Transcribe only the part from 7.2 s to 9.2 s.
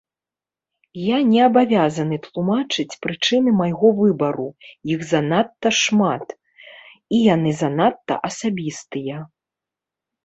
яны занадта асабістыя.